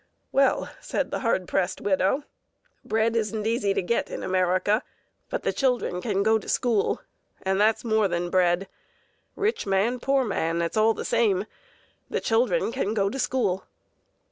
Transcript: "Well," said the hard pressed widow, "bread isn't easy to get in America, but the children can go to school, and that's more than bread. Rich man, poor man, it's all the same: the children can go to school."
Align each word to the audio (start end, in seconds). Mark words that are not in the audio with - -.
"Well," 0.31 0.71
said 0.79 1.11
the 1.11 1.19
hard 1.19 1.47
pressed 1.47 1.79
widow, 1.79 2.23
"bread 2.83 3.15
isn't 3.15 3.45
easy 3.45 3.71
to 3.75 3.83
get 3.83 4.09
in 4.09 4.23
America, 4.23 4.81
but 5.29 5.43
the 5.43 5.53
children 5.53 6.01
can 6.01 6.23
go 6.23 6.39
to 6.39 6.49
school, 6.49 7.01
and 7.43 7.61
that's 7.61 7.85
more 7.85 8.07
than 8.07 8.31
bread. 8.31 8.67
Rich 9.35 9.67
man, 9.67 9.99
poor 9.99 10.23
man, 10.23 10.59
it's 10.63 10.75
all 10.75 10.95
the 10.95 11.05
same: 11.05 11.45
the 12.09 12.19
children 12.19 12.71
can 12.71 12.95
go 12.95 13.11
to 13.11 13.19
school." 13.19 13.65